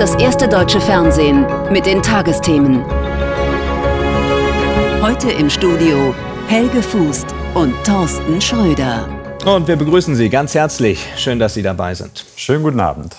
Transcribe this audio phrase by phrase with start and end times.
[0.00, 2.82] das erste deutsche Fernsehen mit den Tagesthemen.
[5.02, 6.14] Heute im Studio
[6.48, 9.10] Helge Fußt und Thorsten Schröder.
[9.44, 11.06] Und wir begrüßen Sie ganz herzlich.
[11.18, 12.24] Schön, dass Sie dabei sind.
[12.34, 13.14] Schönen guten Abend.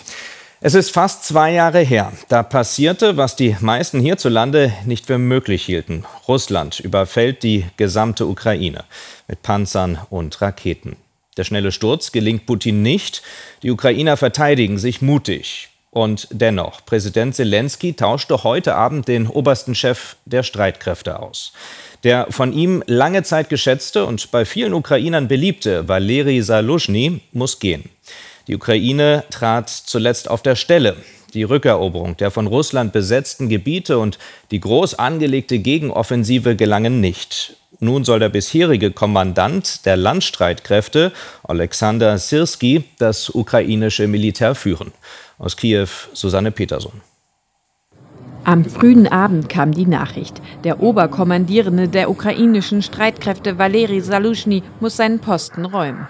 [0.60, 2.14] Es ist fast zwei Jahre her.
[2.30, 6.06] Da passierte, was die meisten hierzulande nicht für möglich hielten.
[6.28, 8.86] Russland überfällt die gesamte Ukraine
[9.28, 10.96] mit Panzern und Raketen.
[11.38, 13.22] Der schnelle Sturz gelingt Putin nicht.
[13.62, 15.71] Die Ukrainer verteidigen sich mutig.
[15.92, 21.52] Und dennoch, Präsident Zelensky tauschte heute Abend den obersten Chef der Streitkräfte aus.
[22.06, 27.90] Der von ihm lange Zeit geschätzte und bei vielen Ukrainern beliebte Valeri Salushny muss gehen.
[28.48, 30.96] Die Ukraine trat zuletzt auf der Stelle.
[31.34, 34.18] Die Rückeroberung der von Russland besetzten Gebiete und
[34.50, 37.58] die groß angelegte Gegenoffensive gelangen nicht.
[37.84, 41.12] Nun soll der bisherige Kommandant der Landstreitkräfte,
[41.44, 44.92] Alexander Sirski, das ukrainische Militär führen.
[45.40, 47.02] Aus Kiew Susanne Peterson.
[48.44, 50.44] Am frühen Abend kam die Nachricht.
[50.64, 56.08] Der Oberkommandierende der ukrainischen Streitkräfte Valeri Salushny muss seinen Posten räumen.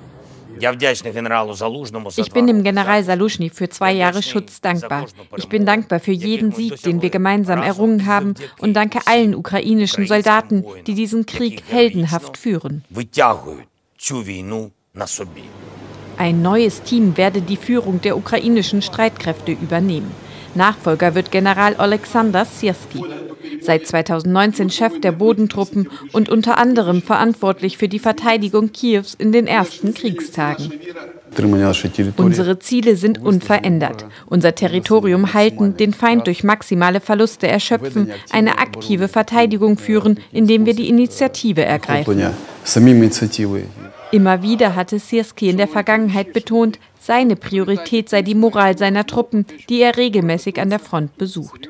[2.18, 5.06] Ich bin dem General Salushny für zwei Jahre Schutz dankbar.
[5.38, 10.06] Ich bin dankbar für jeden Sieg, den wir gemeinsam errungen haben und danke allen ukrainischen
[10.08, 12.84] Soldaten, die diesen Krieg heldenhaft führen.
[16.18, 20.12] Ein neues Team werde die Führung der ukrainischen Streitkräfte übernehmen.
[20.56, 23.04] Nachfolger wird General Alexander Sirski.
[23.62, 29.48] Seit 2019 Chef der Bodentruppen und unter anderem verantwortlich für die Verteidigung Kiews in den
[29.48, 30.72] ersten Kriegstagen.
[32.18, 34.06] Unsere Ziele sind unverändert.
[34.26, 40.74] Unser Territorium halten, den Feind durch maximale Verluste erschöpfen, eine aktive Verteidigung führen, indem wir
[40.74, 42.34] die Initiative ergreifen.
[44.12, 49.46] Immer wieder hatte Sirski in der Vergangenheit betont, seine Priorität sei die Moral seiner Truppen,
[49.70, 51.70] die er regelmäßig an der Front besucht.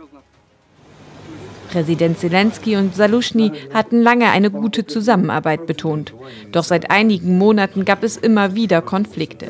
[1.71, 6.13] Präsident Zelensky und Salushny hatten lange eine gute Zusammenarbeit betont.
[6.51, 9.47] Doch seit einigen Monaten gab es immer wieder Konflikte.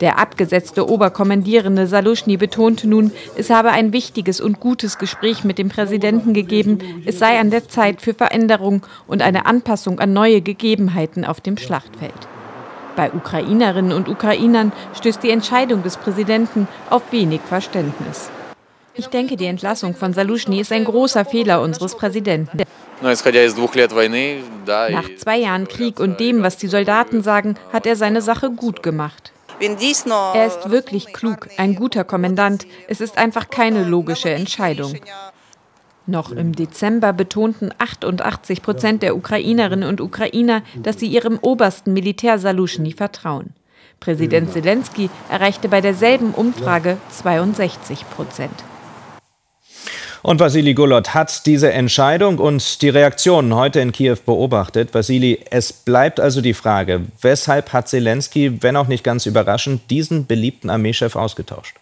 [0.00, 5.68] Der abgesetzte Oberkommandierende Salushny betonte nun, es habe ein wichtiges und gutes Gespräch mit dem
[5.68, 7.02] Präsidenten gegeben.
[7.04, 11.58] Es sei an der Zeit für Veränderung und eine Anpassung an neue Gegebenheiten auf dem
[11.58, 12.28] Schlachtfeld.
[12.96, 18.30] Bei Ukrainerinnen und Ukrainern stößt die Entscheidung des Präsidenten auf wenig Verständnis.
[18.94, 22.62] Ich denke, die Entlassung von Salushny ist ein großer Fehler unseres Präsidenten.
[23.02, 23.16] Nach
[25.16, 29.32] zwei Jahren Krieg und dem, was die Soldaten sagen, hat er seine Sache gut gemacht.
[29.60, 32.66] Er ist wirklich klug, ein guter Kommandant.
[32.88, 34.94] Es ist einfach keine logische Entscheidung.
[36.06, 42.38] Noch im Dezember betonten 88 Prozent der Ukrainerinnen und Ukrainer, dass sie ihrem obersten Militär
[42.38, 43.54] Salushny vertrauen.
[44.00, 48.64] Präsident Zelensky erreichte bei derselben Umfrage 62 Prozent.
[50.22, 54.92] Und Vasili Golot hat diese Entscheidung und die Reaktionen heute in Kiew beobachtet.
[54.92, 60.26] Vasili, es bleibt also die Frage, weshalb hat Zelensky, wenn auch nicht ganz überraschend, diesen
[60.26, 61.79] beliebten Armeechef ausgetauscht?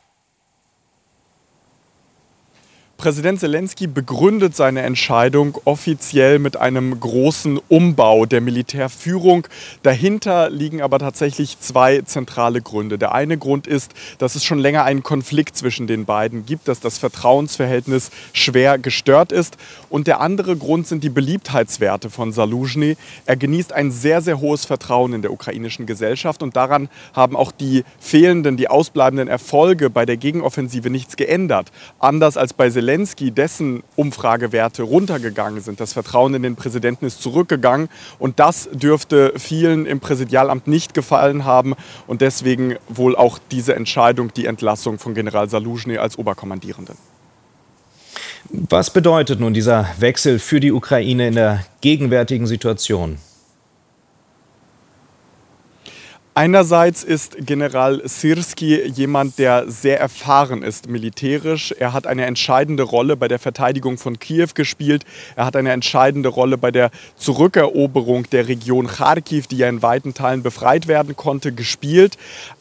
[3.00, 9.46] Präsident Zelensky begründet seine Entscheidung offiziell mit einem großen Umbau der Militärführung.
[9.84, 12.98] Dahinter liegen aber tatsächlich zwei zentrale Gründe.
[12.98, 16.80] Der eine Grund ist, dass es schon länger einen Konflikt zwischen den beiden gibt, dass
[16.80, 19.58] das Vertrauensverhältnis schwer gestört ist.
[19.90, 22.96] Und der andere Grund sind die Beliebtheitswerte von Saluzhny.
[23.26, 27.52] Er genießt ein sehr, sehr hohes Vertrauen in der ukrainischen Gesellschaft und daran haben auch
[27.52, 31.70] die fehlenden, die ausbleibenden Erfolge bei der Gegenoffensive nichts geändert.
[32.00, 35.78] Anders als bei Zelensky Zelensky, dessen Umfragewerte runtergegangen sind.
[35.78, 41.44] Das Vertrauen in den Präsidenten ist zurückgegangen und das dürfte vielen im Präsidialamt nicht gefallen
[41.44, 41.74] haben
[42.06, 46.96] und deswegen wohl auch diese Entscheidung, die Entlassung von General Saluzhny als Oberkommandierenden.
[48.48, 53.18] Was bedeutet nun dieser Wechsel für die Ukraine in der gegenwärtigen Situation?
[56.38, 61.74] Einerseits ist General Sirski jemand, der sehr erfahren ist militärisch.
[61.76, 65.04] Er hat eine entscheidende Rolle bei der Verteidigung von Kiew gespielt.
[65.34, 70.14] Er hat eine entscheidende Rolle bei der Zurückeroberung der Region Kharkiv, die ja in weiten
[70.14, 72.16] Teilen befreit werden konnte, gespielt.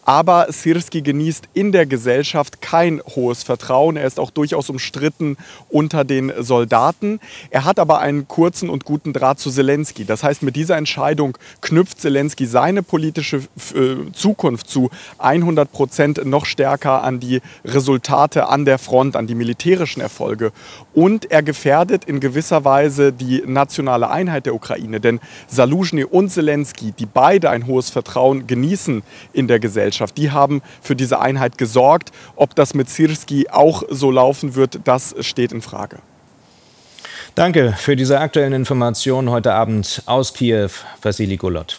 [0.07, 3.97] Aber Sirski genießt in der Gesellschaft kein hohes Vertrauen.
[3.97, 5.35] Er ist auch durchaus umstritten
[5.67, 7.19] unter den Soldaten.
[7.49, 10.05] Er hat aber einen kurzen und guten Draht zu Zelensky.
[10.05, 16.45] Das heißt, mit dieser Entscheidung knüpft Zelensky seine politische äh, Zukunft zu 100 Prozent noch
[16.45, 20.53] stärker an die Resultate an der Front, an die militärischen Erfolge.
[20.93, 25.01] Und er gefährdet in gewisser Weise die nationale Einheit der Ukraine.
[25.01, 30.61] Denn Saluzhny und Zelensky, die beide ein hohes Vertrauen genießen in der Gesellschaft, die haben
[30.81, 32.11] für diese Einheit gesorgt.
[32.35, 35.99] Ob das mit Sirski auch so laufen wird, das steht in Frage.
[37.35, 40.71] Danke für diese aktuellen Informationen heute Abend aus Kiew,
[41.01, 41.77] Vassili Golot.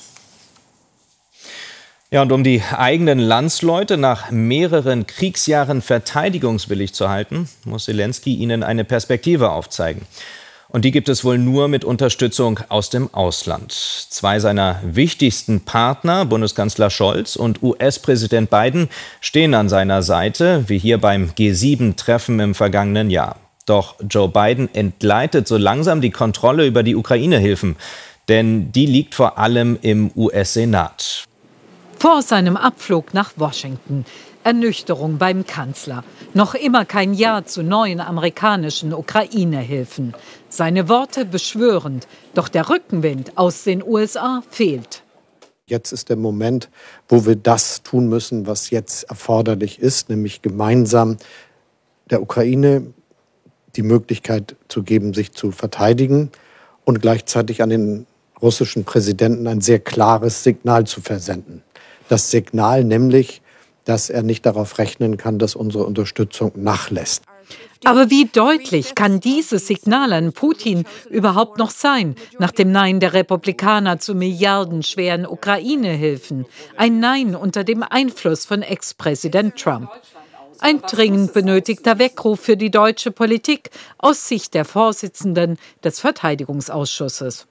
[2.10, 8.62] Ja, und um die eigenen Landsleute nach mehreren Kriegsjahren verteidigungswillig zu halten, muss Zelensky ihnen
[8.62, 10.06] eine Perspektive aufzeigen.
[10.70, 13.72] Und die gibt es wohl nur mit Unterstützung aus dem Ausland.
[13.72, 18.90] Zwei seiner wichtigsten Partner, Bundeskanzler Scholz und US-Präsident Biden,
[19.22, 23.36] stehen an seiner Seite, wie hier beim G7-Treffen im vergangenen Jahr.
[23.64, 27.76] Doch Joe Biden entgleitet so langsam die Kontrolle über die Ukraine-Hilfen,
[28.28, 31.24] denn die liegt vor allem im US-Senat.
[31.98, 34.04] Vor seinem Abflug nach Washington
[34.44, 36.04] Ernüchterung beim Kanzler.
[36.34, 40.14] Noch immer kein Ja zu neuen amerikanischen Ukraine-Hilfen.
[40.50, 45.02] Seine Worte beschwörend, doch der Rückenwind aus den USA fehlt.
[45.66, 46.68] Jetzt ist der Moment,
[47.08, 51.16] wo wir das tun müssen, was jetzt erforderlich ist, nämlich gemeinsam
[52.10, 52.86] der Ukraine
[53.76, 56.30] die Möglichkeit zu geben, sich zu verteidigen
[56.84, 58.06] und gleichzeitig an den
[58.40, 61.62] russischen Präsidenten ein sehr klares Signal zu versenden.
[62.08, 63.42] Das Signal nämlich,
[63.88, 67.24] dass er nicht darauf rechnen kann, dass unsere Unterstützung nachlässt.
[67.84, 73.14] Aber wie deutlich kann dieses Signal an Putin überhaupt noch sein, nach dem Nein der
[73.14, 76.44] Republikaner zu milliardenschweren Ukraine-Hilfen?
[76.76, 79.90] Ein Nein unter dem Einfluss von Ex-Präsident Trump.
[80.58, 87.46] Ein dringend benötigter Weckruf für die deutsche Politik aus Sicht der Vorsitzenden des Verteidigungsausschusses.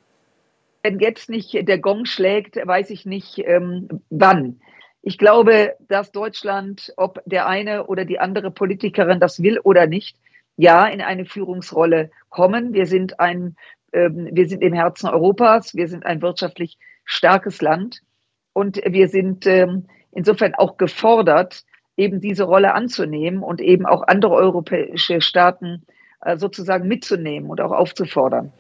[0.84, 4.60] Wenn jetzt nicht der Gong schlägt, weiß ich nicht ähm, wann.
[5.08, 10.18] Ich glaube, dass Deutschland, ob der eine oder die andere Politikerin das will oder nicht,
[10.58, 12.74] ja in eine Führungsrolle kommen.
[12.74, 13.56] Wir sind ein,
[13.94, 18.02] ähm, wir sind im Herzen Europas, wir sind ein wirtschaftlich starkes Land
[18.52, 21.64] und wir sind ähm, insofern auch gefordert,
[21.96, 25.86] eben diese Rolle anzunehmen und eben auch andere europäische Staaten
[26.20, 28.52] äh, sozusagen mitzunehmen und auch aufzufordern.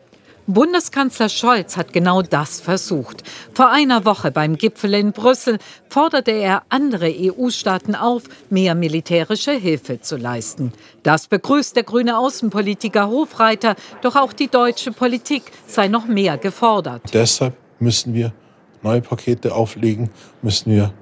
[0.49, 3.23] Bundeskanzler Scholz hat genau das versucht.
[3.53, 5.57] Vor einer Woche beim Gipfel in Brüssel
[5.89, 10.71] forderte er andere EU-Staaten auf, mehr militärische Hilfe zu leisten.
[11.03, 17.01] Das begrüßt der grüne Außenpolitiker Hofreiter, doch auch die deutsche Politik sei noch mehr gefordert.
[17.13, 18.31] Deshalb müssen wir
[18.81, 20.09] neue Pakete auflegen,
[20.41, 20.93] müssen wir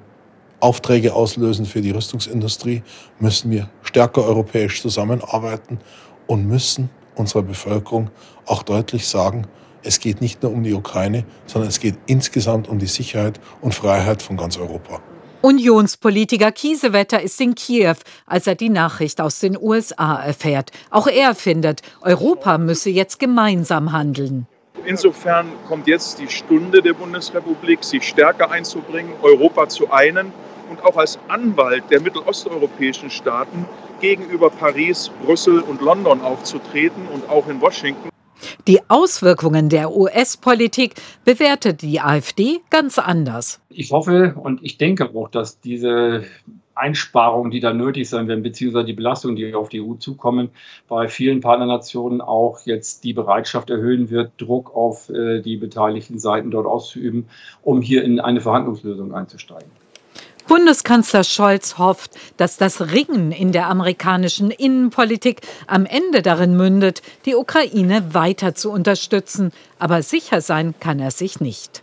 [0.59, 2.81] Aufträge auslösen für die Rüstungsindustrie,
[3.19, 5.77] müssen wir stärker europäisch zusammenarbeiten
[6.25, 8.10] und müssen unserer Bevölkerung
[8.46, 9.48] auch deutlich sagen,
[9.84, 13.74] es geht nicht nur um die Ukraine, sondern es geht insgesamt um die Sicherheit und
[13.74, 15.00] Freiheit von ganz Europa.
[15.42, 20.72] Unionspolitiker Kiesewetter ist in Kiew, als er die Nachricht aus den USA erfährt.
[20.90, 24.48] Auch er findet, Europa müsse jetzt gemeinsam handeln.
[24.86, 30.32] Insofern kommt jetzt die Stunde der Bundesrepublik, sich stärker einzubringen, Europa zu einen
[30.72, 33.68] und auch als Anwalt der mittelosteuropäischen Staaten
[34.06, 38.10] gegenüber Paris, Brüssel und London aufzutreten und auch in Washington.
[38.68, 40.94] Die Auswirkungen der US-Politik
[41.24, 43.60] bewertet die AfD ganz anders.
[43.69, 46.25] Ich hoffe und ich denke auch, dass diese
[46.75, 50.50] Einsparungen, die da nötig sein werden, beziehungsweise die Belastungen, die auf die EU zukommen,
[50.88, 56.52] bei vielen Partnernationen auch jetzt die Bereitschaft erhöhen wird, Druck auf äh, die beteiligten Seiten
[56.52, 57.26] dort auszuüben,
[57.64, 59.71] um hier in eine Verhandlungslösung einzusteigen.
[60.47, 67.35] Bundeskanzler Scholz hofft, dass das Ringen in der amerikanischen Innenpolitik am Ende darin mündet, die
[67.35, 69.52] Ukraine weiter zu unterstützen.
[69.80, 71.81] Aber sicher sein kann er sich nicht.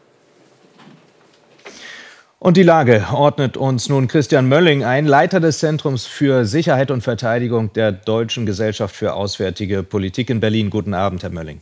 [2.38, 7.02] Und die Lage ordnet uns nun Christian Mölling ein, Leiter des Zentrums für Sicherheit und
[7.02, 10.68] Verteidigung der Deutschen Gesellschaft für Auswärtige Politik in Berlin.
[10.68, 11.60] Guten Abend, Herr Mölling.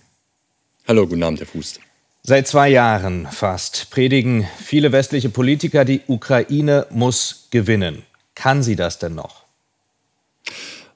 [0.88, 1.80] Hallo, guten Abend, Herr Fuß.
[2.22, 8.04] Seit zwei Jahren fast predigen viele westliche Politiker, die Ukraine muss gewinnen.
[8.34, 9.44] Kann sie das denn noch?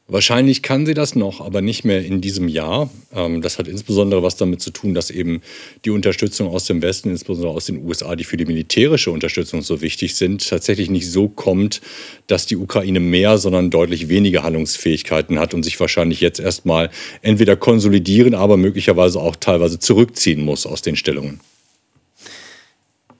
[0.06, 2.90] Wahrscheinlich kann sie das noch, aber nicht mehr in diesem Jahr.
[3.14, 5.40] Ähm, das hat insbesondere was damit zu tun, dass eben
[5.87, 9.80] die Unterstützung aus dem Westen, insbesondere aus den USA, die für die militärische Unterstützung so
[9.80, 11.80] wichtig sind, tatsächlich nicht so kommt,
[12.26, 16.90] dass die Ukraine mehr, sondern deutlich weniger Handlungsfähigkeiten hat und sich wahrscheinlich jetzt erstmal
[17.23, 21.40] entweder konsolidieren, aber möglicherweise auch teilweise zurückziehen muss aus den Stellungen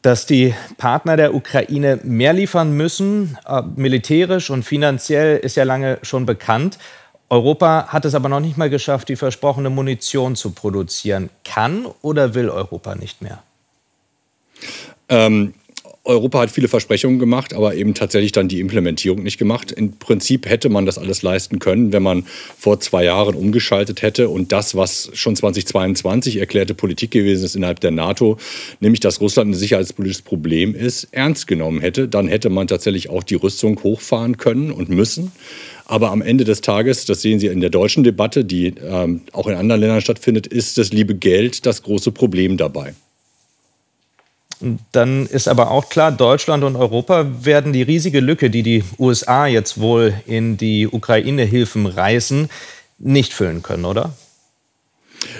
[0.05, 5.99] dass die Partner der Ukraine mehr liefern müssen, äh, militärisch und finanziell, ist ja lange
[6.03, 6.79] schon bekannt.
[7.31, 11.31] Europa hat es aber noch nicht mal geschafft, die versprochene Munition zu produzieren.
[11.43, 13.43] Kann oder will Europa nicht mehr?
[15.09, 15.55] Ähm,
[16.07, 19.73] Europa hat viele Versprechungen gemacht, aber eben tatsächlich dann die Implementierung nicht gemacht.
[19.73, 22.27] Im Prinzip hätte man das alles leisten können, wenn man
[22.59, 27.81] vor zwei Jahren umgeschaltet hätte und das, was schon 2022 erklärte Politik gewesen ist innerhalb
[27.81, 28.37] der NATO,
[28.81, 32.07] nämlich dass Russland ein sicherheitspolitisches Problem ist, ernst genommen hätte.
[32.07, 35.33] Dann hätte man tatsächlich auch die Rüstung hochfahren können und müssen.
[35.87, 39.47] Aber am Ende des Tages, das sehen Sie in der deutschen Debatte, die ähm, auch
[39.47, 42.95] in anderen Ländern stattfindet, ist das liebe Geld das große Problem dabei.
[44.93, 49.47] Dann ist aber auch klar, Deutschland und Europa werden die riesige Lücke, die die USA
[49.47, 52.49] jetzt wohl in die Ukraine-Hilfen reißen,
[52.99, 54.13] nicht füllen können, oder?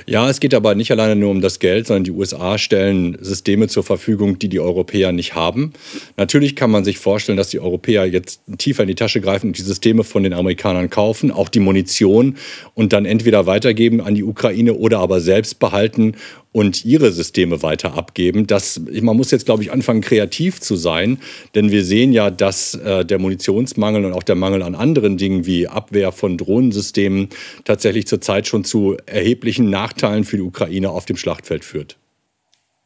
[0.07, 3.69] Ja, es geht aber nicht alleine nur um das Geld, sondern die USA stellen Systeme
[3.69, 5.73] zur Verfügung, die die Europäer nicht haben.
[6.17, 9.59] Natürlich kann man sich vorstellen, dass die Europäer jetzt tiefer in die Tasche greifen und
[9.59, 12.37] die Systeme von den Amerikanern kaufen, auch die Munition
[12.75, 16.17] und dann entweder weitergeben an die Ukraine oder aber selbst behalten
[16.55, 18.47] und ihre Systeme weiter abgeben.
[18.47, 21.19] Das, man muss jetzt, glaube ich, anfangen, kreativ zu sein,
[21.57, 25.47] denn wir sehen ja, dass äh, der Munitionsmangel und auch der Mangel an anderen Dingen
[25.47, 27.31] wie Abwehr von Drohnensystemen
[27.65, 31.97] tatsächlich zurzeit schon zu erheblichen Nachteilen für die Ukraine auf dem Schlachtfeld führt.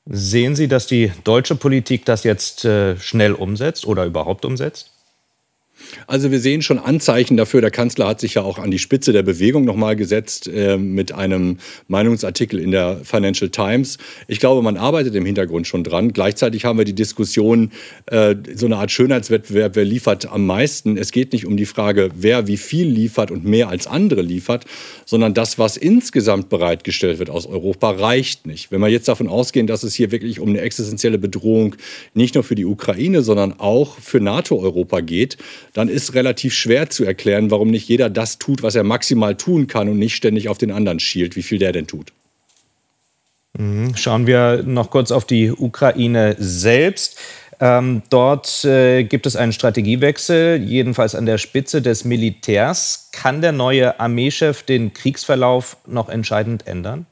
[0.06, 4.97] Sehen Sie, dass die deutsche Politik das jetzt äh, schnell umsetzt oder überhaupt umsetzt?
[6.06, 7.60] Also wir sehen schon Anzeichen dafür.
[7.60, 11.12] Der Kanzler hat sich ja auch an die Spitze der Bewegung nochmal gesetzt äh, mit
[11.12, 11.58] einem
[11.88, 13.98] Meinungsartikel in der Financial Times.
[14.26, 16.12] Ich glaube, man arbeitet im Hintergrund schon dran.
[16.12, 17.70] Gleichzeitig haben wir die Diskussion,
[18.06, 20.96] äh, so eine Art Schönheitswettbewerb, wer liefert am meisten.
[20.96, 24.64] Es geht nicht um die Frage, wer wie viel liefert und mehr als andere liefert,
[25.04, 28.70] sondern das, was insgesamt bereitgestellt wird aus Europa, reicht nicht.
[28.70, 31.76] Wenn wir jetzt davon ausgehen, dass es hier wirklich um eine existenzielle Bedrohung
[32.14, 35.38] nicht nur für die Ukraine, sondern auch für NATO-Europa geht,
[35.72, 39.66] dann ist relativ schwer zu erklären, warum nicht jeder das tut, was er maximal tun
[39.66, 42.12] kann und nicht ständig auf den anderen schielt, wie viel der denn tut.
[43.56, 43.96] Mhm.
[43.96, 47.18] Schauen wir noch kurz auf die Ukraine selbst.
[47.60, 53.08] Ähm, dort äh, gibt es einen Strategiewechsel, jedenfalls an der Spitze des Militärs.
[53.12, 57.06] Kann der neue Armeechef den Kriegsverlauf noch entscheidend ändern?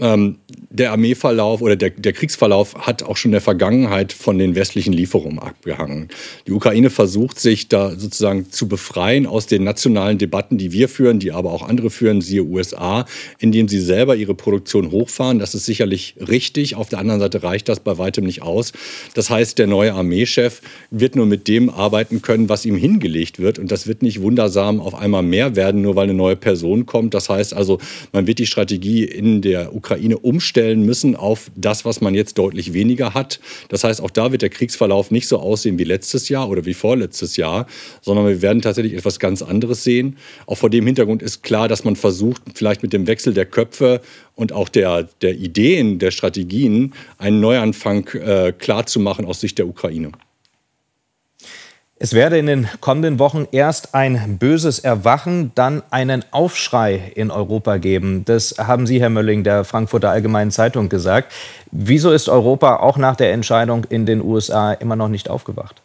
[0.00, 0.36] Ähm,
[0.70, 4.92] der Armeeverlauf oder der, der, Kriegsverlauf hat auch schon in der Vergangenheit von den westlichen
[4.92, 6.08] Lieferungen abgehangen.
[6.46, 11.18] Die Ukraine versucht sich da sozusagen zu befreien aus den nationalen Debatten, die wir führen,
[11.18, 13.06] die aber auch andere führen, siehe USA,
[13.38, 15.38] indem sie selber ihre Produktion hochfahren.
[15.38, 16.76] Das ist sicherlich richtig.
[16.76, 18.72] Auf der anderen Seite reicht das bei weitem nicht aus.
[19.14, 23.58] Das heißt, der neue Armeechef wird nur mit dem arbeiten können, was ihm hingelegt wird.
[23.58, 27.14] Und das wird nicht wundersam auf einmal mehr werden, nur weil eine neue Person kommt.
[27.14, 27.78] Das heißt also,
[28.12, 32.36] man wird die Strategie in der Ukraine Ukraine umstellen müssen auf das, was man jetzt
[32.36, 33.40] deutlich weniger hat.
[33.70, 36.74] Das heißt, auch da wird der Kriegsverlauf nicht so aussehen wie letztes Jahr oder wie
[36.74, 37.66] vorletztes Jahr,
[38.02, 40.18] sondern wir werden tatsächlich etwas ganz anderes sehen.
[40.44, 44.02] Auch vor dem Hintergrund ist klar, dass man versucht, vielleicht mit dem Wechsel der Köpfe
[44.34, 50.12] und auch der, der Ideen, der Strategien einen Neuanfang äh, klarzumachen aus Sicht der Ukraine.
[52.00, 57.78] Es werde in den kommenden Wochen erst ein böses Erwachen, dann einen Aufschrei in Europa
[57.78, 58.24] geben.
[58.24, 61.32] Das haben Sie, Herr Mölling, der Frankfurter Allgemeinen Zeitung gesagt.
[61.72, 65.82] Wieso ist Europa auch nach der Entscheidung in den USA immer noch nicht aufgewacht?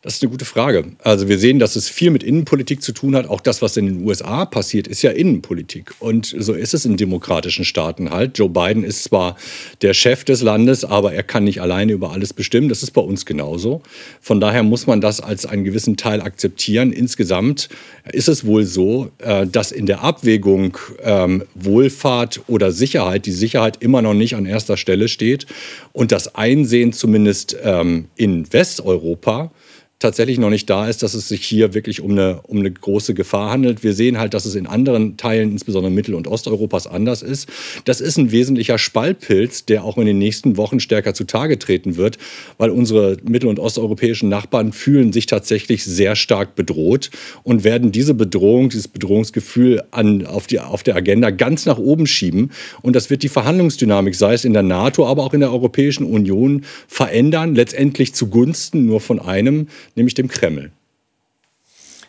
[0.00, 0.84] Das ist eine gute Frage.
[1.02, 3.28] Also wir sehen, dass es viel mit Innenpolitik zu tun hat.
[3.28, 5.92] Auch das, was in den USA passiert, ist ja Innenpolitik.
[5.98, 8.38] Und so ist es in demokratischen Staaten halt.
[8.38, 9.36] Joe Biden ist zwar
[9.82, 12.68] der Chef des Landes, aber er kann nicht alleine über alles bestimmen.
[12.68, 13.82] Das ist bei uns genauso.
[14.20, 16.92] Von daher muss man das als einen gewissen Teil akzeptieren.
[16.92, 17.68] Insgesamt
[18.12, 23.82] ist es wohl so, äh, dass in der Abwägung ähm, Wohlfahrt oder Sicherheit die Sicherheit
[23.82, 25.46] immer noch nicht an erster Stelle steht
[25.92, 29.50] und das Einsehen zumindest ähm, in Westeuropa
[29.98, 33.14] tatsächlich noch nicht da ist, dass es sich hier wirklich um eine, um eine große
[33.14, 33.82] Gefahr handelt.
[33.82, 37.48] Wir sehen halt, dass es in anderen Teilen, insbesondere Mittel- und Osteuropas, anders ist.
[37.84, 42.18] Das ist ein wesentlicher Spaltpilz, der auch in den nächsten Wochen stärker zutage treten wird,
[42.58, 47.10] weil unsere mittel- und osteuropäischen Nachbarn fühlen sich tatsächlich sehr stark bedroht
[47.42, 52.06] und werden diese Bedrohung, dieses Bedrohungsgefühl an, auf, die, auf der Agenda ganz nach oben
[52.06, 52.52] schieben.
[52.82, 56.04] Und das wird die Verhandlungsdynamik, sei es in der NATO, aber auch in der Europäischen
[56.04, 60.70] Union, verändern, letztendlich zugunsten nur von einem, nämlich dem Kreml.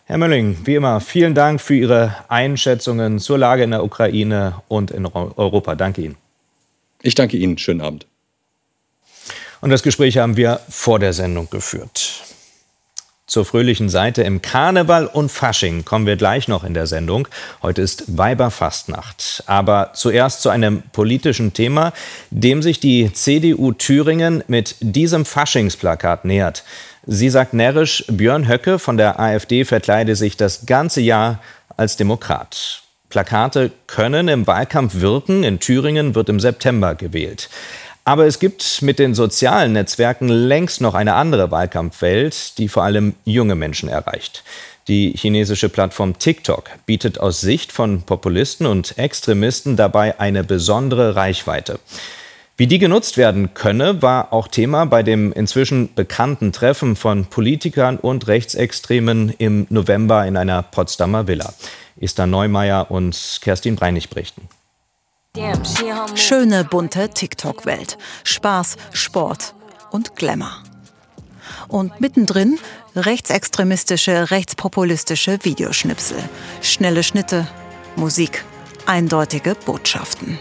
[0.05, 4.89] Herr Mölling, wie immer, vielen Dank für Ihre Einschätzungen zur Lage in der Ukraine und
[4.89, 5.75] in Europa.
[5.75, 6.17] Danke Ihnen.
[7.03, 7.57] Ich danke Ihnen.
[7.57, 8.07] Schönen Abend.
[9.62, 12.28] Und das Gespräch haben wir vor der Sendung geführt.
[13.29, 17.27] Zur fröhlichen Seite im Karneval und Fasching kommen wir gleich noch in der Sendung.
[17.62, 19.43] Heute ist Weiberfastnacht.
[19.45, 21.93] Aber zuerst zu einem politischen Thema,
[22.31, 26.63] dem sich die CDU Thüringen mit diesem Faschingsplakat nähert.
[27.05, 31.39] Sie sagt närrisch, Björn Höcke von der AfD verkleide sich das ganze Jahr
[31.77, 32.81] als Demokrat.
[33.09, 35.43] Plakate können im Wahlkampf wirken.
[35.43, 37.50] In Thüringen wird im September gewählt.
[38.05, 43.15] Aber es gibt mit den sozialen Netzwerken längst noch eine andere Wahlkampfwelt, die vor allem
[43.25, 44.43] junge Menschen erreicht.
[44.87, 51.79] Die chinesische Plattform TikTok bietet aus Sicht von Populisten und Extremisten dabei eine besondere Reichweite.
[52.57, 57.97] Wie die genutzt werden könne, war auch Thema bei dem inzwischen bekannten Treffen von Politikern
[57.97, 61.53] und Rechtsextremen im November in einer Potsdamer Villa.
[62.01, 64.49] Esther Neumeier und Kerstin Breinig berichten.
[66.15, 68.00] Schöne, bunte TikTok-Welt.
[68.24, 69.53] Spaß, Sport
[69.91, 70.63] und Glamour.
[71.67, 72.57] Und mittendrin
[72.95, 76.17] rechtsextremistische, rechtspopulistische Videoschnipsel.
[76.62, 77.48] Schnelle Schnitte,
[77.95, 78.43] Musik,
[78.88, 80.39] eindeutige Botschaften.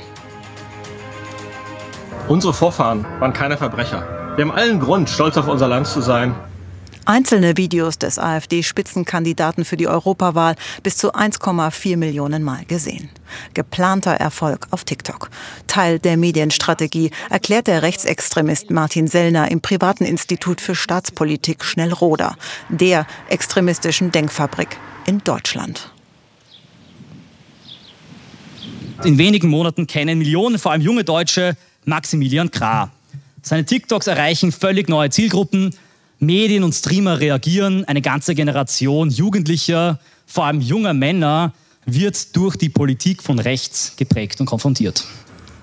[2.26, 4.34] Unsere Vorfahren waren keine Verbrecher.
[4.36, 6.34] Wir haben allen Grund, stolz auf unser Land zu sein
[7.08, 13.08] Einzelne Videos des AfD-Spitzenkandidaten für die Europawahl bis zu 1,4 Millionen Mal gesehen.
[13.54, 15.30] Geplanter Erfolg auf TikTok.
[15.66, 22.36] Teil der Medienstrategie, erklärt der Rechtsextremist Martin Sellner im privaten Institut für Staatspolitik Schnellroda,
[22.68, 25.90] der extremistischen Denkfabrik in Deutschland.
[29.02, 32.90] In wenigen Monaten kennen Millionen, vor allem junge Deutsche, Maximilian Krah.
[33.40, 35.74] Seine TikToks erreichen völlig neue Zielgruppen,
[36.20, 41.52] Medien und Streamer reagieren, eine ganze Generation Jugendlicher, vor allem junger Männer,
[41.86, 45.04] wird durch die Politik von rechts geprägt und konfrontiert.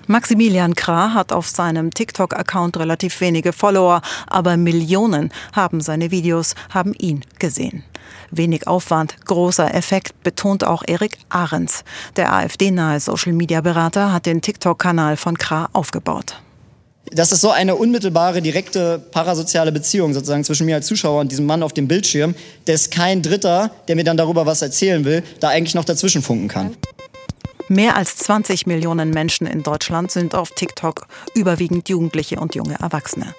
[0.06, 6.94] Maximilian Krah hat auf seinem TikTok-Account relativ wenige Follower, aber Millionen haben seine Videos, haben
[6.94, 7.82] ihn gesehen.
[8.30, 11.84] Wenig Aufwand, großer Effekt, betont auch Erik Ahrens.
[12.14, 16.40] Der AfD-nahe Social-Media-Berater hat den TikTok-Kanal von Krah aufgebaut.
[17.16, 21.46] Das ist so eine unmittelbare, direkte parasoziale Beziehung sozusagen zwischen mir als Zuschauer und diesem
[21.46, 22.34] Mann auf dem Bildschirm,
[22.66, 26.48] dass kein Dritter, der mir dann darüber was erzählen will, da eigentlich noch dazwischen funken
[26.48, 26.76] kann.
[27.68, 33.34] Mehr als 20 Millionen Menschen in Deutschland sind auf TikTok, überwiegend Jugendliche und junge Erwachsene.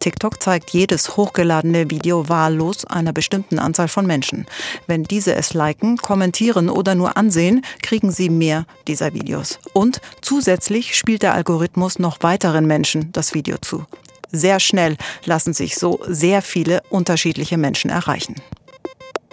[0.00, 4.46] TikTok zeigt jedes hochgeladene Video wahllos einer bestimmten Anzahl von Menschen.
[4.88, 9.60] Wenn diese es liken, kommentieren oder nur ansehen, kriegen sie mehr dieser Videos.
[9.74, 13.86] Und zusätzlich spielt der Algorithmus noch weiteren Menschen das Video zu.
[14.32, 18.34] Sehr schnell lassen sich so sehr viele unterschiedliche Menschen erreichen.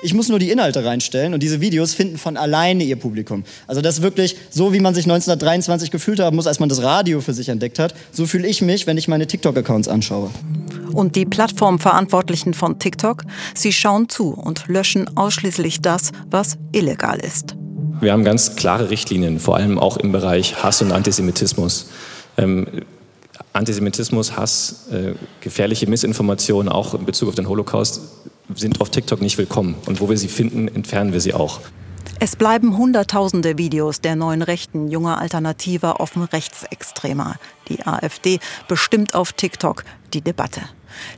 [0.05, 3.43] Ich muss nur die Inhalte reinstellen und diese Videos finden von alleine ihr Publikum.
[3.65, 6.83] Also das ist wirklich so, wie man sich 1923 gefühlt haben muss, als man das
[6.83, 7.95] Radio für sich entdeckt hat.
[8.11, 10.29] So fühle ich mich, wenn ich meine TikTok-Accounts anschaue.
[10.93, 13.23] Und die Plattformverantwortlichen von TikTok,
[13.55, 17.55] sie schauen zu und löschen ausschließlich das, was illegal ist.
[17.99, 21.87] Wir haben ganz klare Richtlinien, vor allem auch im Bereich Hass und Antisemitismus.
[22.37, 22.67] Ähm,
[23.53, 28.01] Antisemitismus, Hass, äh, gefährliche Missinformationen, auch in Bezug auf den Holocaust,
[28.53, 29.75] sind auf TikTok nicht willkommen.
[29.86, 31.62] Und wo wir sie finden, entfernen wir sie auch.
[32.19, 37.36] Es bleiben hunderttausende Videos der neuen Rechten, junger Alternativer, offen Rechtsextremer.
[37.67, 40.62] Die AfD bestimmt auf TikTok die Debatte.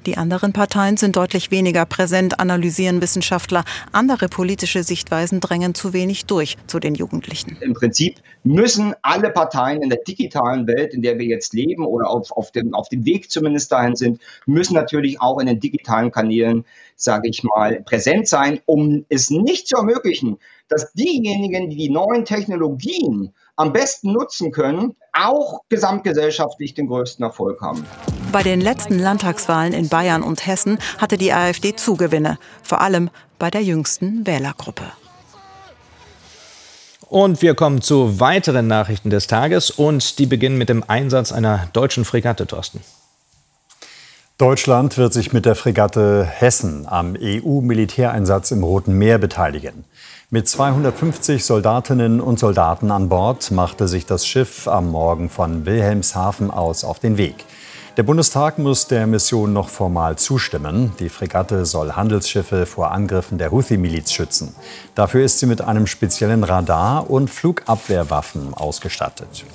[0.06, 3.64] Die anderen Parteien sind deutlich weniger präsent, analysieren Wissenschaftler.
[3.92, 7.58] Andere politische Sichtweisen drängen zu wenig durch zu den Jugendlichen.
[7.62, 12.10] Im Prinzip müssen alle Parteien in der digitalen Welt, in der wir jetzt leben oder
[12.10, 16.12] auf, auf, dem, auf dem Weg zumindest dahin sind, müssen natürlich auch in den digitalen
[16.12, 16.66] Kanälen,
[16.98, 22.26] sage ich mal, präsent sein, um es nicht zu ermöglichen, dass diejenigen, die die neuen
[22.26, 27.86] Technologien am besten nutzen können, auch gesamtgesellschaftlich den größten Erfolg haben.
[28.32, 33.50] Bei den letzten Landtagswahlen in Bayern und Hessen hatte die AfD Zugewinne, vor allem bei
[33.50, 34.84] der jüngsten Wählergruppe.
[37.10, 41.70] Und wir kommen zu weiteren Nachrichten des Tages und die beginnen mit dem Einsatz einer
[41.72, 42.82] deutschen Fregatte, Thorsten.
[44.38, 49.84] Deutschland wird sich mit der Fregatte Hessen am EU-Militäreinsatz im Roten Meer beteiligen.
[50.30, 56.52] Mit 250 Soldatinnen und Soldaten an Bord machte sich das Schiff am Morgen von Wilhelmshaven
[56.52, 57.46] aus auf den Weg.
[57.98, 60.94] Der Bundestag muss der Mission noch formal zustimmen.
[61.00, 64.54] Die Fregatte soll Handelsschiffe vor Angriffen der Houthi-Miliz schützen.
[64.94, 69.46] Dafür ist sie mit einem speziellen Radar und Flugabwehrwaffen ausgestattet.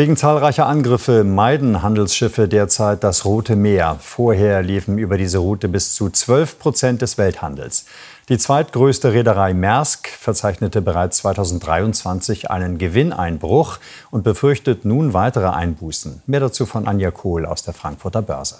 [0.00, 3.98] Wegen zahlreicher Angriffe meiden Handelsschiffe derzeit das Rote Meer.
[4.00, 7.84] Vorher liefen über diese Route bis zu 12 Prozent des Welthandels.
[8.30, 13.78] Die zweitgrößte Reederei Maersk verzeichnete bereits 2023 einen Gewinneinbruch
[14.10, 16.22] und befürchtet nun weitere Einbußen.
[16.24, 18.56] Mehr dazu von Anja Kohl aus der Frankfurter Börse.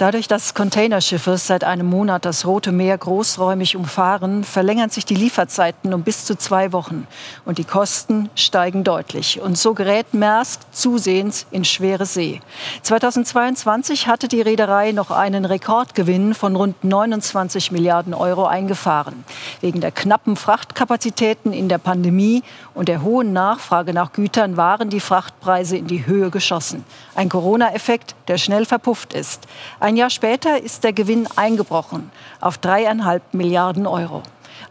[0.00, 5.92] Dadurch, dass Containerschiffe seit einem Monat das Rote Meer großräumig umfahren, verlängern sich die Lieferzeiten
[5.92, 7.06] um bis zu zwei Wochen.
[7.44, 9.42] Und die Kosten steigen deutlich.
[9.42, 12.40] Und so gerät Maersk zusehends in schwere See.
[12.80, 19.26] 2022 hatte die Reederei noch einen Rekordgewinn von rund 29 Milliarden Euro eingefahren.
[19.60, 25.00] Wegen der knappen Frachtkapazitäten in der Pandemie und der hohen Nachfrage nach Gütern waren die
[25.00, 26.86] Frachtpreise in die Höhe geschossen.
[27.14, 29.46] Ein Corona-Effekt, der schnell verpufft ist.
[29.78, 34.22] Ein Jahr später ist der Gewinn eingebrochen auf dreieinhalb Milliarden Euro.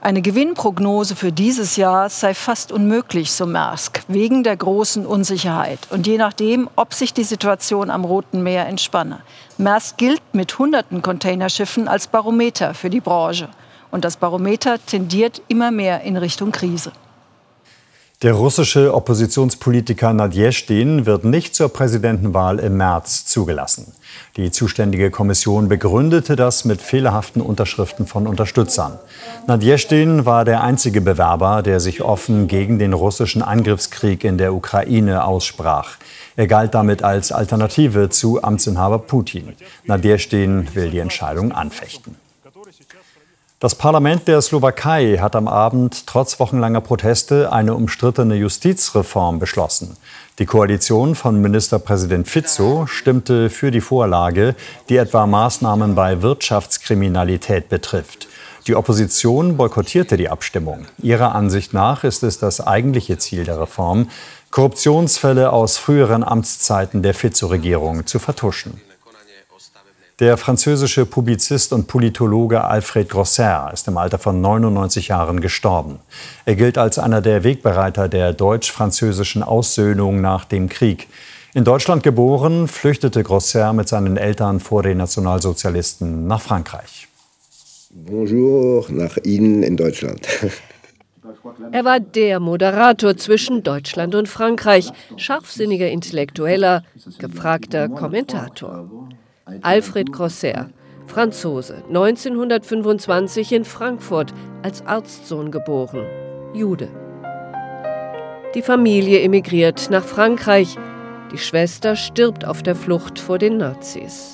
[0.02, 6.08] Eine Gewinnprognose für dieses Jahr sei fast unmöglich, so Maersk, wegen der großen Unsicherheit und
[6.08, 9.20] je nachdem, ob sich die Situation am Roten Meer entspanne.
[9.58, 13.50] Maersk gilt mit hunderten Containerschiffen als Barometer für die Branche.
[13.92, 16.92] Und das Barometer tendiert immer mehr in Richtung Krise.
[18.22, 23.94] Der russische Oppositionspolitiker Nadjeshdin wird nicht zur Präsidentenwahl im März zugelassen.
[24.36, 29.00] Die zuständige Kommission begründete das mit fehlerhaften Unterschriften von Unterstützern.
[29.48, 35.24] Nadjeshdin war der einzige Bewerber, der sich offen gegen den russischen Angriffskrieg in der Ukraine
[35.24, 35.96] aussprach.
[36.36, 39.54] Er galt damit als Alternative zu Amtsinhaber Putin.
[39.86, 42.18] Nadjeshdin will die Entscheidung anfechten.
[43.62, 49.98] Das Parlament der Slowakei hat am Abend trotz wochenlanger Proteste eine umstrittene Justizreform beschlossen.
[50.40, 54.56] Die Koalition von Ministerpräsident Fico stimmte für die Vorlage,
[54.88, 58.30] die etwa Maßnahmen bei Wirtschaftskriminalität betrifft.
[58.66, 60.86] Die Opposition boykottierte die Abstimmung.
[61.00, 64.10] Ihrer Ansicht nach ist es das eigentliche Ziel der Reform,
[64.52, 68.80] Korruptionsfälle aus früheren Amtszeiten der Fico-Regierung zu vertuschen.
[70.20, 76.00] Der französische Publizist und Politologe Alfred Grosser ist im Alter von 99 Jahren gestorben.
[76.44, 81.08] Er gilt als einer der Wegbereiter der deutsch-französischen Aussöhnung nach dem Krieg.
[81.54, 87.08] In Deutschland geboren, flüchtete Grosser mit seinen Eltern vor den Nationalsozialisten nach Frankreich.
[87.92, 90.28] Bonjour nach Ihnen in Deutschland.
[91.72, 96.84] Er war der Moderator zwischen Deutschland und Frankreich, scharfsinniger Intellektueller,
[97.20, 98.90] gefragter Kommentator.
[99.62, 100.70] Alfred Grosser,
[101.08, 106.06] Franzose, 1925 in Frankfurt als Arztsohn geboren,
[106.54, 106.88] Jude.
[108.56, 110.78] Die Familie emigriert nach Frankreich,
[111.32, 114.34] die Schwester stirbt auf der Flucht vor den Nazis.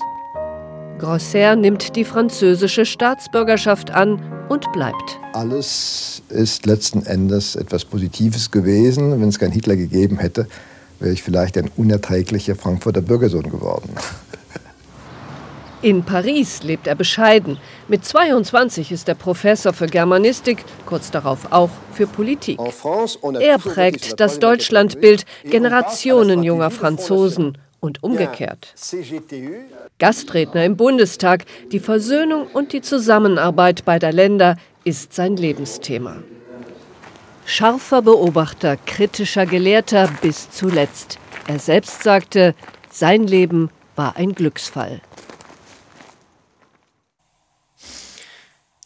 [0.97, 5.19] Grosser nimmt die französische Staatsbürgerschaft an und bleibt.
[5.34, 9.19] Alles ist letzten Endes etwas Positives gewesen.
[9.19, 10.47] Wenn es keinen Hitler gegeben hätte,
[10.99, 13.89] wäre ich vielleicht ein unerträglicher Frankfurter Bürgersohn geworden.
[15.85, 17.59] In Paris lebt er bescheiden.
[17.87, 22.59] Mit 22 ist er Professor für Germanistik, kurz darauf auch für Politik.
[23.39, 28.73] Er prägt das Deutschlandbild Generationen junger Franzosen und umgekehrt.
[29.99, 36.15] Gastredner im Bundestag, die Versöhnung und die Zusammenarbeit beider Länder ist sein Lebensthema.
[37.45, 41.19] Scharfer Beobachter, kritischer Gelehrter bis zuletzt.
[41.45, 42.55] Er selbst sagte,
[42.89, 44.99] sein Leben war ein Glücksfall.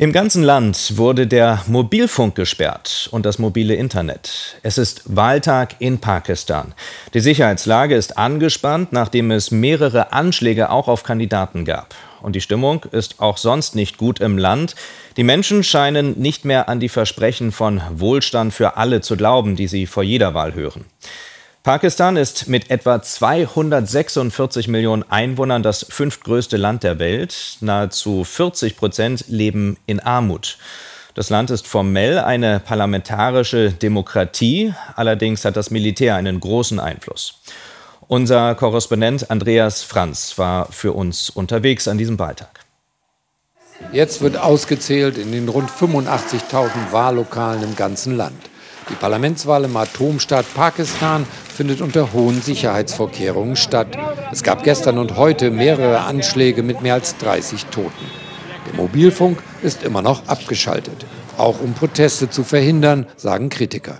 [0.01, 4.57] Im ganzen Land wurde der Mobilfunk gesperrt und das mobile Internet.
[4.63, 6.73] Es ist Wahltag in Pakistan.
[7.13, 11.95] Die Sicherheitslage ist angespannt, nachdem es mehrere Anschläge auch auf Kandidaten gab.
[12.21, 14.75] Und die Stimmung ist auch sonst nicht gut im Land.
[15.17, 19.67] Die Menschen scheinen nicht mehr an die Versprechen von Wohlstand für alle zu glauben, die
[19.67, 20.85] sie vor jeder Wahl hören.
[21.63, 27.57] Pakistan ist mit etwa 246 Millionen Einwohnern das fünftgrößte Land der Welt.
[27.59, 30.57] Nahezu 40 Prozent leben in Armut.
[31.15, 37.41] Das Land ist formell eine parlamentarische Demokratie, allerdings hat das Militär einen großen Einfluss.
[38.07, 42.61] Unser Korrespondent Andreas Franz war für uns unterwegs an diesem Beitrag.
[43.91, 48.49] Jetzt wird ausgezählt in den rund 85.000 Wahllokalen im ganzen Land.
[48.89, 53.95] Die Parlamentswahl im Atomstaat Pakistan findet unter hohen Sicherheitsvorkehrungen statt.
[54.31, 58.05] Es gab gestern und heute mehrere Anschläge mit mehr als 30 Toten.
[58.67, 61.05] Der Mobilfunk ist immer noch abgeschaltet,
[61.37, 63.99] auch um Proteste zu verhindern, sagen Kritiker.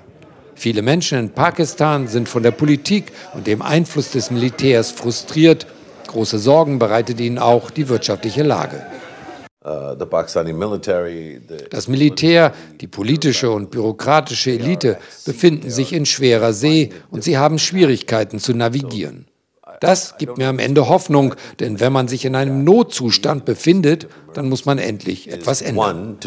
[0.56, 5.68] Viele Menschen in Pakistan sind von der Politik und dem Einfluss des Militärs frustriert.
[6.08, 8.86] Große Sorgen bereitet ihnen auch die wirtschaftliche Lage.
[9.62, 9.94] Uh,
[11.70, 17.60] das Militär, die politische und bürokratische Elite befinden sich in schwerer See und sie haben
[17.60, 19.28] Schwierigkeiten zu navigieren.
[19.82, 24.48] Das gibt mir am Ende Hoffnung, denn wenn man sich in einem Notzustand befindet, dann
[24.48, 26.18] muss man endlich etwas ändern.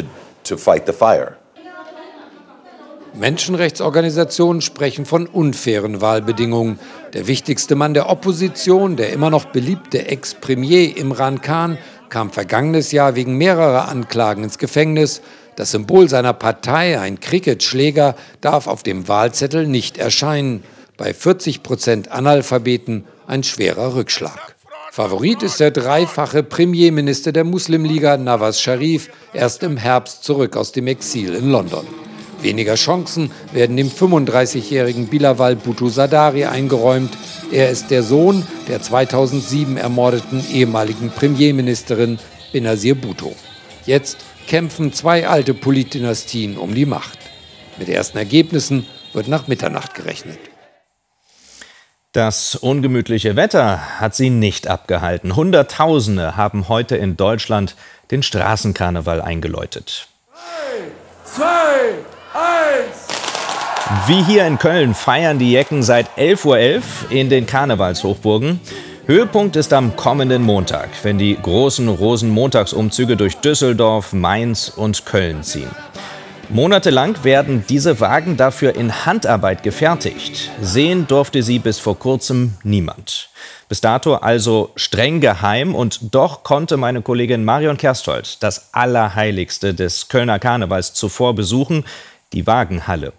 [3.15, 6.79] Menschenrechtsorganisationen sprechen von unfairen Wahlbedingungen.
[7.13, 11.77] Der wichtigste Mann der Opposition, der immer noch beliebte Ex-Premier Imran Khan,
[12.13, 15.23] kam vergangenes Jahr wegen mehrerer Anklagen ins Gefängnis.
[15.57, 20.63] Das Symbol seiner Partei, ein Cricketschläger, darf auf dem Wahlzettel nicht erscheinen.
[20.99, 24.55] Bei 40 Prozent Analphabeten ein schwerer Rückschlag.
[24.91, 30.89] Favorit ist der dreifache Premierminister der Muslimliga Nawaz Sharif, erst im Herbst zurück aus dem
[30.89, 31.87] Exil in London.
[32.43, 37.17] Weniger Chancen werden dem 35-jährigen Bilawal Bhutto Sadari eingeräumt.
[37.53, 42.19] Er ist der Sohn der 2007 ermordeten ehemaligen Premierministerin
[42.53, 43.35] Benazir Bhutto.
[43.87, 47.19] Jetzt kämpfen zwei alte Politdynastien um die Macht.
[47.79, 50.39] Mit ersten Ergebnissen wird nach Mitternacht gerechnet.
[52.13, 55.35] Das ungemütliche Wetter hat sie nicht abgehalten.
[55.35, 57.75] Hunderttausende haben heute in Deutschland
[58.11, 60.09] den Straßenkarneval eingeläutet.
[60.31, 60.91] Drei,
[61.25, 63.09] zwei, eins.
[64.07, 68.61] Wie hier in Köln feiern die Jecken seit 11.11 Uhr .11 in den Karnevalshochburgen.
[69.07, 75.71] Höhepunkt ist am kommenden Montag, wenn die großen Rosenmontagsumzüge durch Düsseldorf, Mainz und Köln ziehen.
[76.49, 80.51] Monatelang werden diese Wagen dafür in Handarbeit gefertigt.
[80.61, 83.31] Sehen durfte sie bis vor kurzem niemand.
[83.69, 90.09] Bis dato also streng geheim und doch konnte meine Kollegin Marion Kersthold das Allerheiligste des
[90.09, 91.85] Kölner Karnevals zuvor besuchen,
[92.33, 93.13] die Wagenhalle.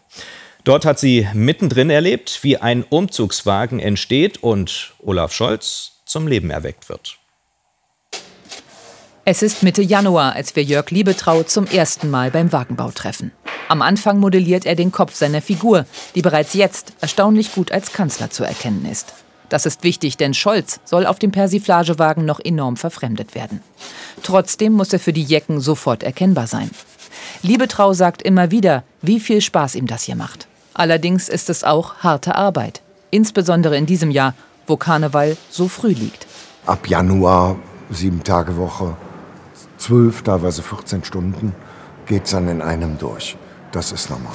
[0.63, 6.89] Dort hat sie mittendrin erlebt, wie ein Umzugswagen entsteht und Olaf Scholz zum Leben erweckt
[6.89, 7.17] wird.
[9.25, 13.31] Es ist Mitte Januar, als wir Jörg Liebetrau zum ersten Mal beim Wagenbau treffen.
[13.69, 18.29] Am Anfang modelliert er den Kopf seiner Figur, die bereits jetzt erstaunlich gut als Kanzler
[18.29, 19.13] zu erkennen ist.
[19.49, 23.61] Das ist wichtig, denn Scholz soll auf dem Persiflagewagen noch enorm verfremdet werden.
[24.23, 26.69] Trotzdem muss er für die Jecken sofort erkennbar sein.
[27.41, 30.47] Liebetrau sagt immer wieder, wie viel Spaß ihm das hier macht.
[30.73, 32.81] Allerdings ist es auch harte Arbeit.
[33.11, 34.33] Insbesondere in diesem Jahr,
[34.65, 36.25] wo Karneval so früh liegt.
[36.65, 37.57] Ab Januar
[37.89, 38.95] sieben Tage Woche,
[39.77, 41.53] zwölf, teilweise 14 Stunden,
[42.05, 43.35] geht es dann in einem durch.
[43.71, 44.33] Das ist normal.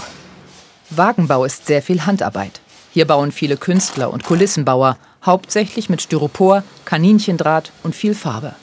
[0.91, 2.61] Wagenbau ist sehr viel Handarbeit.
[2.93, 8.55] Hier bauen viele Künstler und Kulissenbauer, hauptsächlich mit Styropor, Kaninchendraht und viel Farbe.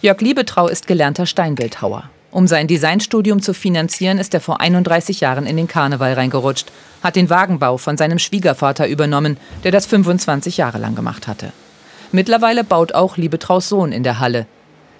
[0.00, 2.10] Jörg Liebetrau ist gelernter Steinbildhauer.
[2.34, 6.66] Um sein Designstudium zu finanzieren, ist er vor 31 Jahren in den Karneval reingerutscht,
[7.00, 11.52] hat den Wagenbau von seinem Schwiegervater übernommen, der das 25 Jahre lang gemacht hatte.
[12.10, 14.48] Mittlerweile baut auch Liebetraus Sohn in der Halle,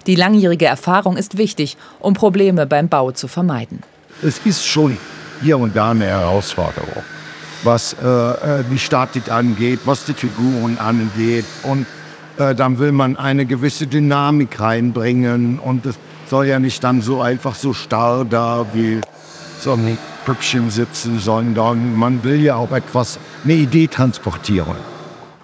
[0.07, 3.83] die langjährige Erfahrung ist wichtig, um Probleme beim Bau zu vermeiden.
[4.23, 4.97] Es ist schon
[5.41, 7.03] hier und da eine Herausforderung,
[7.63, 11.43] was äh, äh, die Statik angeht, was die Figuren angeht.
[11.63, 11.85] Und
[12.37, 15.59] äh, dann will man eine gewisse Dynamik reinbringen.
[15.59, 19.01] Und es soll ja nicht dann so einfach so starr da wie
[19.59, 24.75] so ein Püppchen sitzen, sondern man will ja auch etwas, eine Idee transportieren.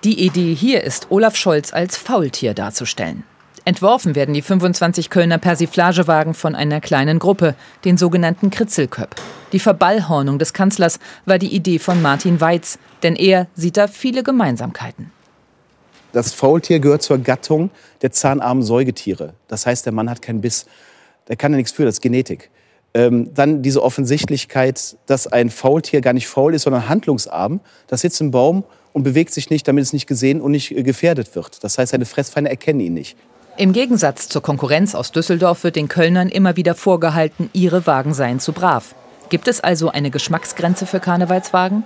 [0.04, 3.24] Die Idee hier ist, Olaf Scholz als Faultier darzustellen.
[3.64, 7.54] Entworfen werden die 25 Kölner Persiflagewagen von einer kleinen Gruppe,
[7.86, 9.16] den sogenannten Kritzelköpp.
[9.54, 14.24] Die Verballhornung des Kanzlers war die Idee von Martin Weiz, denn er sieht da viele
[14.24, 15.12] Gemeinsamkeiten.
[16.14, 17.70] Das Faultier gehört zur Gattung
[18.02, 19.34] der zahnarmen Säugetiere.
[19.48, 20.66] Das heißt, der Mann hat keinen Biss.
[21.28, 22.50] Der kann ja nichts für, das ist Genetik.
[22.94, 27.62] Ähm, dann diese Offensichtlichkeit, dass ein Faultier gar nicht faul ist, sondern handlungsarm.
[27.88, 30.84] Das sitzt im Baum und bewegt sich nicht, damit es nicht gesehen und nicht äh,
[30.84, 31.64] gefährdet wird.
[31.64, 33.16] Das heißt, seine Fressfeinde erkennen ihn nicht.
[33.58, 38.40] Im Gegensatz zur Konkurrenz aus Düsseldorf wird den Kölnern immer wieder vorgehalten, ihre Wagen seien
[38.40, 38.96] zu brav.
[39.30, 41.86] Gibt es also eine Geschmacksgrenze für Karnevalswagen?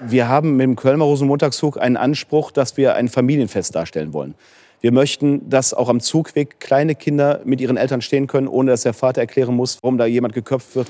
[0.00, 4.34] Wir haben mit dem Kölner Rosenmontagszug einen Anspruch, dass wir ein Familienfest darstellen wollen.
[4.80, 8.82] Wir möchten, dass auch am Zugweg kleine Kinder mit ihren Eltern stehen können, ohne dass
[8.82, 10.88] der Vater erklären muss, warum da jemand geköpft wird.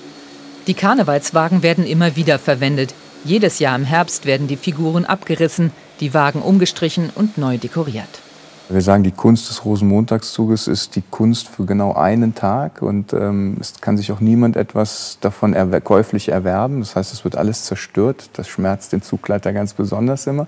[0.66, 2.94] Die Karnevalswagen werden immer wieder verwendet.
[3.24, 8.23] Jedes Jahr im Herbst werden die Figuren abgerissen, die Wagen umgestrichen und neu dekoriert.
[8.70, 13.58] Wir sagen, die Kunst des Rosenmontagszuges ist die Kunst für genau einen Tag und ähm,
[13.60, 16.80] es kann sich auch niemand etwas davon erwer käuflich erwerben.
[16.80, 18.30] Das heißt, es wird alles zerstört.
[18.32, 20.46] Das schmerzt den Zugleiter ganz besonders immer.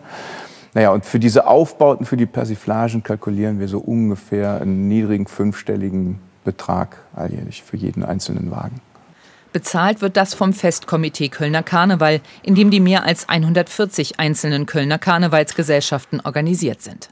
[0.73, 6.19] Naja, und für diese Aufbauten, für die Persiflagen kalkulieren wir so ungefähr einen niedrigen fünfstelligen
[6.43, 8.81] Betrag alljährlich für jeden einzelnen Wagen.
[9.53, 14.99] Bezahlt wird das vom Festkomitee Kölner Karneval, in dem die mehr als 140 einzelnen Kölner
[14.99, 17.11] Karnevalsgesellschaften organisiert sind.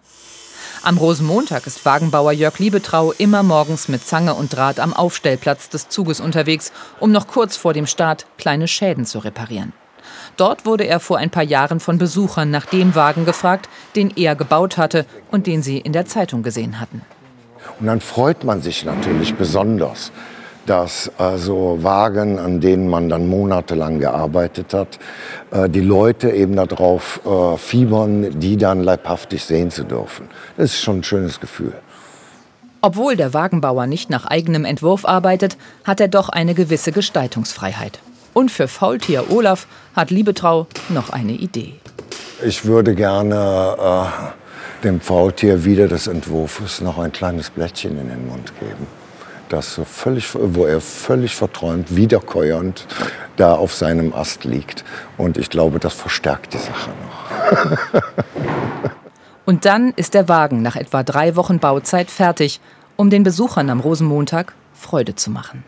[0.84, 5.88] Am Rosenmontag ist Wagenbauer Jörg Liebetrau immer morgens mit Zange und Draht am Aufstellplatz des
[5.88, 9.72] Zuges unterwegs, um noch kurz vor dem Start kleine Schäden zu reparieren.
[10.36, 14.36] Dort wurde er vor ein paar Jahren von Besuchern nach dem Wagen gefragt, den er
[14.36, 17.00] gebaut hatte und den sie in der Zeitung gesehen hatten.
[17.80, 20.12] Und dann freut man sich natürlich besonders,
[20.66, 24.98] dass also Wagen, an denen man dann monatelang gearbeitet hat,
[25.50, 30.28] äh, die Leute eben darauf äh, fiebern, die dann leibhaftig sehen zu dürfen.
[30.56, 31.74] Das ist schon ein schönes Gefühl.
[32.80, 38.00] Obwohl der Wagenbauer nicht nach eigenem Entwurf arbeitet, hat er doch eine gewisse Gestaltungsfreiheit.
[38.34, 41.74] Und für Faultier Olaf hat Liebetrau noch eine Idee.
[42.44, 48.28] Ich würde gerne äh, dem Faultier wieder des Entwurfs noch ein kleines Blättchen in den
[48.28, 48.86] Mund geben.
[49.54, 52.88] Das so völlig, wo er völlig verträumt, wiederkäuernd
[53.36, 54.84] da auf seinem Ast liegt.
[55.16, 58.02] Und ich glaube, das verstärkt die Sache noch.
[59.44, 62.60] Und dann ist der Wagen nach etwa drei Wochen Bauzeit fertig,
[62.96, 65.62] um den Besuchern am Rosenmontag Freude zu machen.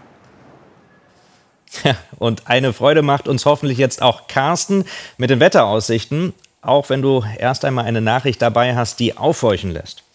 [1.84, 4.84] Ja, und eine Freude macht uns hoffentlich jetzt auch Carsten
[5.16, 10.05] mit den Wetteraussichten, auch wenn du erst einmal eine Nachricht dabei hast, die aufhorchen lässt.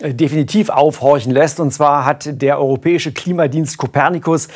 [0.00, 1.60] Äh, definitiv aufhorchen lässt.
[1.60, 4.48] Und zwar hat der Europäische Klimadienst Copernicus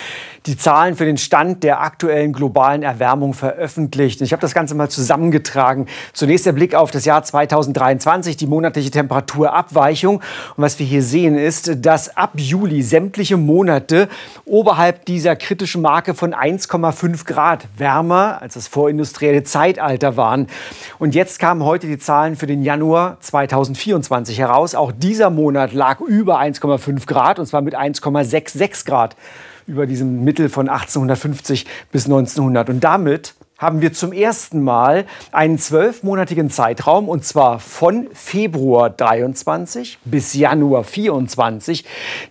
[0.46, 4.20] die Zahlen für den Stand der aktuellen globalen Erwärmung veröffentlicht.
[4.20, 5.86] Ich habe das Ganze mal zusammengetragen.
[6.12, 10.16] Zunächst der Blick auf das Jahr 2023, die monatliche Temperaturabweichung.
[10.16, 10.22] Und
[10.56, 14.08] was wir hier sehen ist, dass ab Juli sämtliche Monate
[14.44, 20.46] oberhalb dieser kritischen Marke von 1,5 Grad wärmer als das vorindustrielle Zeitalter waren.
[20.98, 24.74] Und jetzt kamen heute die Zahlen für den Januar 2024 heraus.
[24.74, 29.16] Auch dieser Monat lag über 1,5 Grad und zwar mit 1,66 Grad
[29.66, 32.68] über diesem Mittel von 1850 bis 1900.
[32.68, 39.98] Und damit haben wir zum ersten Mal einen zwölfmonatigen Zeitraum, und zwar von Februar 23
[40.04, 41.84] bis Januar 24,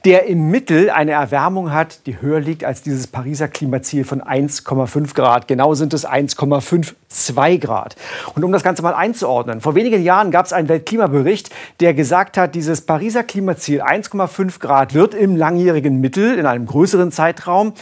[0.03, 5.13] der im Mittel eine Erwärmung hat, die höher liegt als dieses Pariser Klimaziel von 1,5
[5.13, 5.47] Grad.
[5.47, 7.95] Genau sind es 1,52 Grad.
[8.35, 12.37] Und um das Ganze mal einzuordnen, vor wenigen Jahren gab es einen Weltklimabericht, der gesagt
[12.37, 17.73] hat, dieses Pariser Klimaziel 1,5 Grad wird im langjährigen Mittel, in einem größeren Zeitraum,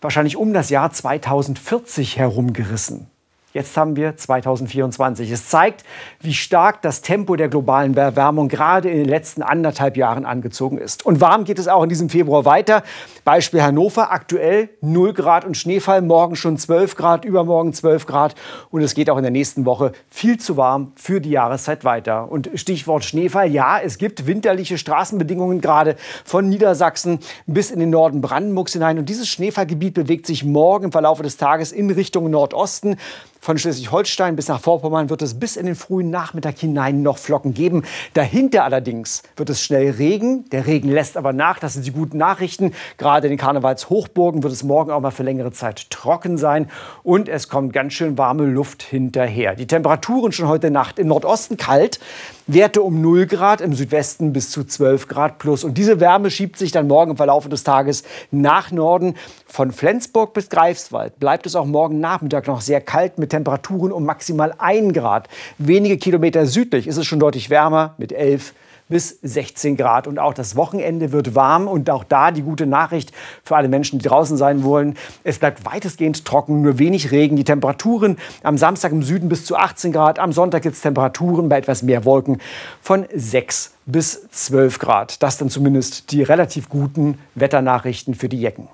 [0.00, 3.10] wahrscheinlich um das Jahr 2040 herum gerissen.
[3.56, 5.30] Jetzt haben wir 2024.
[5.30, 5.82] Es zeigt,
[6.20, 11.06] wie stark das Tempo der globalen Erwärmung gerade in den letzten anderthalb Jahren angezogen ist.
[11.06, 12.82] Und warm geht es auch in diesem Februar weiter.
[13.24, 18.34] Beispiel Hannover, aktuell 0 Grad und Schneefall, morgen schon 12 Grad, übermorgen 12 Grad.
[18.70, 22.30] Und es geht auch in der nächsten Woche viel zu warm für die Jahreszeit weiter.
[22.30, 28.20] Und Stichwort Schneefall, ja, es gibt winterliche Straßenbedingungen gerade von Niedersachsen bis in den Norden
[28.20, 28.98] Brandenburgs hinein.
[28.98, 32.98] Und dieses Schneefallgebiet bewegt sich morgen im Verlauf des Tages in Richtung Nordosten.
[33.46, 37.54] Von Schleswig-Holstein bis nach Vorpommern wird es bis in den frühen Nachmittag hinein noch Flocken
[37.54, 37.84] geben.
[38.12, 40.50] Dahinter allerdings wird es schnell Regen.
[40.50, 41.60] Der Regen lässt aber nach.
[41.60, 42.72] Das sind die guten Nachrichten.
[42.98, 46.68] Gerade in den Karnevalshochburgen wird es morgen auch mal für längere Zeit trocken sein.
[47.04, 49.54] Und es kommt ganz schön warme Luft hinterher.
[49.54, 52.00] Die Temperaturen schon heute Nacht im Nordosten kalt.
[52.46, 55.64] Werte um 0 Grad, im Südwesten bis zu 12 Grad plus.
[55.64, 59.14] Und diese Wärme schiebt sich dann morgen im Verlauf des Tages nach Norden.
[59.46, 64.04] Von Flensburg bis Greifswald bleibt es auch morgen Nachmittag noch sehr kalt mit Temperaturen um
[64.04, 65.28] maximal 1 Grad.
[65.58, 68.54] Wenige Kilometer südlich ist es schon deutlich wärmer mit 11
[68.88, 70.06] bis 16 Grad.
[70.06, 71.68] Und auch das Wochenende wird warm.
[71.68, 74.96] Und auch da die gute Nachricht für alle Menschen, die draußen sein wollen.
[75.24, 77.36] Es bleibt weitestgehend trocken, nur wenig Regen.
[77.36, 80.18] Die Temperaturen am Samstag im Süden bis zu 18 Grad.
[80.18, 82.40] Am Sonntag gibt es Temperaturen bei etwas mehr Wolken
[82.80, 85.22] von 6 bis 12 Grad.
[85.22, 88.68] Das dann zumindest die relativ guten Wetternachrichten für die Jecken.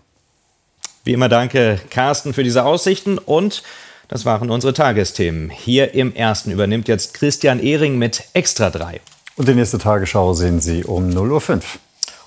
[1.05, 3.63] Wie immer danke Carsten für diese Aussichten und
[4.09, 5.51] das waren unsere Tagesthemen.
[5.51, 9.01] Hier im ersten übernimmt jetzt Christian Ehring mit Extra 3.
[9.37, 11.61] Und die nächste Tagesschau sehen Sie um 0.05 Uhr.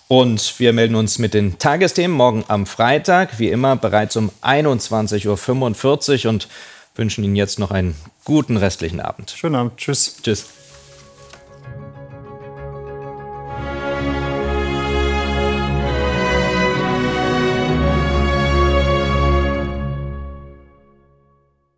[0.07, 6.25] Und wir melden uns mit den Tagesthemen morgen am Freitag, wie immer bereits um 21.45
[6.25, 6.47] Uhr und
[6.95, 9.31] wünschen Ihnen jetzt noch einen guten restlichen Abend.
[9.31, 9.77] Schönen Abend.
[9.77, 10.17] Tschüss.
[10.21, 10.45] Tschüss.